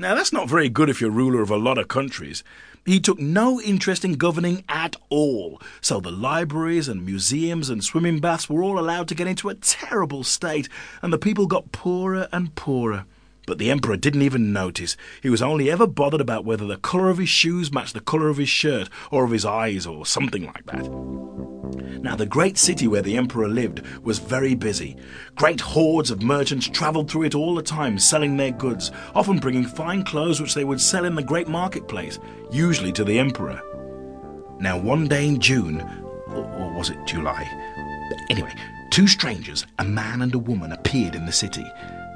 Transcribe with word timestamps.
Now, 0.00 0.14
that's 0.14 0.32
not 0.32 0.48
very 0.48 0.68
good 0.68 0.88
if 0.88 1.00
you're 1.00 1.10
ruler 1.10 1.42
of 1.42 1.50
a 1.50 1.56
lot 1.56 1.76
of 1.76 1.88
countries. 1.88 2.44
He 2.86 3.00
took 3.00 3.18
no 3.18 3.60
interest 3.60 4.04
in 4.04 4.12
governing 4.12 4.62
at 4.68 4.94
all, 5.08 5.60
so 5.80 5.98
the 5.98 6.12
libraries 6.12 6.86
and 6.86 7.04
museums 7.04 7.68
and 7.68 7.82
swimming 7.82 8.20
baths 8.20 8.48
were 8.48 8.62
all 8.62 8.78
allowed 8.78 9.08
to 9.08 9.16
get 9.16 9.26
into 9.26 9.48
a 9.48 9.56
terrible 9.56 10.22
state, 10.22 10.68
and 11.02 11.12
the 11.12 11.18
people 11.18 11.48
got 11.48 11.72
poorer 11.72 12.28
and 12.30 12.54
poorer. 12.54 13.06
But 13.44 13.58
the 13.58 13.72
Emperor 13.72 13.96
didn't 13.96 14.22
even 14.22 14.52
notice. 14.52 14.96
He 15.20 15.30
was 15.30 15.42
only 15.42 15.68
ever 15.68 15.88
bothered 15.88 16.20
about 16.20 16.44
whether 16.44 16.64
the 16.64 16.76
colour 16.76 17.10
of 17.10 17.18
his 17.18 17.28
shoes 17.28 17.72
matched 17.72 17.94
the 17.94 18.00
colour 18.00 18.28
of 18.28 18.36
his 18.36 18.48
shirt, 18.48 18.88
or 19.10 19.24
of 19.24 19.32
his 19.32 19.44
eyes, 19.44 19.84
or 19.84 20.06
something 20.06 20.46
like 20.46 20.64
that. 20.66 21.57
Now, 22.00 22.16
the 22.16 22.26
great 22.26 22.58
city 22.58 22.86
where 22.86 23.02
the 23.02 23.16
Emperor 23.16 23.48
lived 23.48 23.82
was 24.02 24.18
very 24.18 24.54
busy. 24.54 24.96
Great 25.34 25.60
hordes 25.60 26.10
of 26.10 26.22
merchants 26.22 26.68
travelled 26.68 27.10
through 27.10 27.24
it 27.24 27.34
all 27.34 27.54
the 27.54 27.62
time, 27.62 27.98
selling 27.98 28.36
their 28.36 28.52
goods, 28.52 28.90
often 29.14 29.38
bringing 29.38 29.64
fine 29.64 30.04
clothes 30.04 30.40
which 30.40 30.54
they 30.54 30.64
would 30.64 30.80
sell 30.80 31.04
in 31.04 31.14
the 31.14 31.22
great 31.22 31.48
marketplace, 31.48 32.18
usually 32.50 32.92
to 32.92 33.04
the 33.04 33.18
Emperor. 33.18 33.60
Now, 34.60 34.78
one 34.78 35.06
day 35.08 35.26
in 35.26 35.40
June, 35.40 35.80
or, 36.28 36.44
or 36.44 36.72
was 36.72 36.90
it 36.90 36.98
July? 37.06 37.46
Anyway, 38.30 38.52
two 38.90 39.06
strangers, 39.06 39.66
a 39.78 39.84
man 39.84 40.22
and 40.22 40.34
a 40.34 40.38
woman, 40.38 40.72
appeared 40.72 41.14
in 41.14 41.26
the 41.26 41.32
city. 41.32 41.64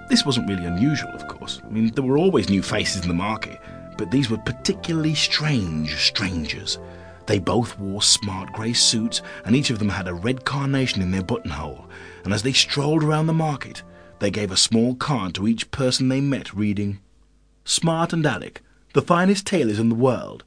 This 0.09 0.27
wasn't 0.27 0.49
really 0.49 0.67
unusual, 0.67 1.11
of 1.11 1.27
course. 1.29 1.61
I 1.65 1.69
mean, 1.69 1.93
there 1.95 2.05
were 2.05 2.19
always 2.19 2.51
new 2.51 2.63
faces 2.63 3.03
in 3.03 3.09
the 3.09 3.15
market, 3.15 3.59
but 3.97 4.11
these 4.11 4.31
were 4.31 4.39
particularly 4.39 5.15
strange 5.15 5.95
strangers. 5.97 6.79
They 7.27 7.39
both 7.39 7.79
wore 7.79 8.03
smart 8.03 8.53
grey 8.53 8.73
suits, 8.73 9.23
and 9.45 9.55
each 9.55 9.71
of 9.71 9.79
them 9.79 9.91
had 9.91 10.09
a 10.09 10.15
red 10.15 10.45
carnation 10.45 11.03
in 11.03 11.11
their 11.11 11.23
buttonhole. 11.23 11.87
And 12.25 12.33
as 12.33 12.43
they 12.43 12.53
strolled 12.53 13.03
around 13.03 13.27
the 13.27 13.33
market, 13.33 13.83
they 14.19 14.31
gave 14.31 14.51
a 14.51 14.57
small 14.57 14.95
card 14.95 15.35
to 15.35 15.49
each 15.49 15.71
person 15.71 16.09
they 16.09 16.21
met, 16.21 16.53
reading, 16.55 17.01
Smart 17.65 18.13
and 18.13 18.27
Alec, 18.27 18.61
the 18.93 19.03
finest 19.03 19.47
tailors 19.47 19.79
in 19.79 19.89
the 19.89 19.95
world, 19.95 20.45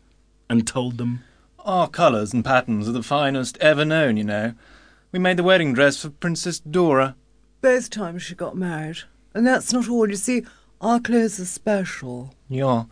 and 0.49 0.67
told 0.67 0.97
them, 0.97 1.23
Our 1.59 1.87
colours 1.87 2.33
and 2.33 2.43
patterns 2.43 2.87
are 2.87 2.93
the 2.93 3.03
finest 3.03 3.57
ever 3.59 3.85
known, 3.85 4.17
you 4.17 4.23
know. 4.23 4.53
We 5.11 5.19
made 5.19 5.37
the 5.37 5.43
wedding 5.43 5.73
dress 5.73 6.01
for 6.01 6.09
Princess 6.09 6.59
Dora. 6.59 7.15
Both 7.61 7.89
times 7.89 8.21
she 8.23 8.35
got 8.35 8.57
married. 8.57 8.99
And 9.33 9.47
that's 9.47 9.73
not 9.73 9.89
all. 9.89 10.09
You 10.09 10.15
see, 10.15 10.45
our 10.81 10.99
clothes 10.99 11.39
are 11.39 11.45
special. 11.45 12.33
Yeah, 12.47 12.83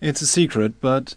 it's 0.00 0.22
a 0.22 0.26
secret, 0.26 0.80
but 0.80 1.16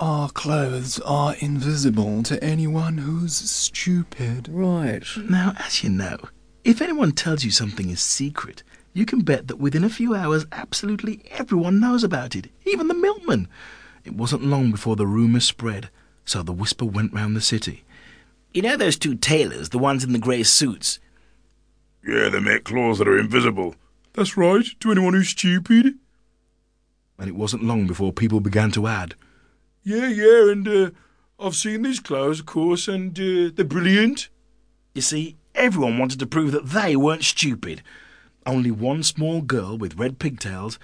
our 0.00 0.30
clothes 0.30 0.98
are 1.00 1.34
invisible 1.40 2.22
to 2.22 2.42
anyone 2.42 2.96
who's 2.96 3.36
stupid. 3.36 4.48
Right. 4.50 5.04
Now, 5.28 5.52
as 5.58 5.84
you 5.84 5.90
know, 5.90 6.16
if 6.64 6.80
anyone 6.80 7.12
tells 7.12 7.44
you 7.44 7.50
something 7.50 7.90
is 7.90 8.00
secret, 8.00 8.62
you 8.94 9.04
can 9.04 9.20
bet 9.20 9.48
that 9.48 9.58
within 9.58 9.84
a 9.84 9.90
few 9.90 10.14
hours 10.14 10.46
absolutely 10.52 11.22
everyone 11.32 11.80
knows 11.80 12.02
about 12.02 12.34
it, 12.34 12.50
even 12.64 12.88
the 12.88 12.94
milkman. 12.94 13.46
It 14.04 14.14
wasn't 14.14 14.44
long 14.44 14.70
before 14.70 14.96
the 14.96 15.06
rumour 15.06 15.40
spread, 15.40 15.90
so 16.24 16.42
the 16.42 16.52
whisper 16.52 16.86
went 16.86 17.12
round 17.12 17.36
the 17.36 17.42
city. 17.42 17.84
You 18.54 18.62
know 18.62 18.76
those 18.76 18.98
two 18.98 19.14
tailors, 19.14 19.68
the 19.68 19.78
ones 19.78 20.02
in 20.02 20.14
the 20.14 20.18
grey 20.18 20.42
suits? 20.44 20.98
Yeah, 22.06 22.30
they 22.30 22.40
make 22.40 22.64
clothes 22.64 22.98
that 22.98 23.08
are 23.08 23.18
invisible. 23.18 23.74
That's 24.14 24.36
right, 24.36 24.64
to 24.80 24.90
anyone 24.90 25.12
who's 25.12 25.28
stupid. 25.28 25.94
And 27.18 27.28
it 27.28 27.36
wasn't 27.36 27.64
long 27.64 27.86
before 27.86 28.14
people 28.14 28.40
began 28.40 28.70
to 28.72 28.86
add, 28.86 29.14
Yeah, 29.82 30.08
yeah, 30.08 30.50
and 30.50 30.68
uh, 30.68 30.90
I've 31.38 31.56
seen 31.56 31.82
these 31.82 32.00
clothes, 32.00 32.40
of 32.40 32.46
course, 32.46 32.86
and 32.86 33.18
uh, 33.18 33.50
they're 33.54 33.64
brilliant. 33.64 34.28
You 34.94 35.02
see, 35.02 35.36
everyone 35.54 35.98
wanted 35.98 36.18
to 36.20 36.26
prove 36.26 36.52
that 36.52 36.66
they 36.66 36.96
weren't 36.96 37.24
stupid. 37.24 37.82
Only 38.44 38.70
one 38.70 39.02
small 39.02 39.40
girl 39.40 39.78
with 39.78 39.98
red 39.98 40.18
pigtails 40.18 40.78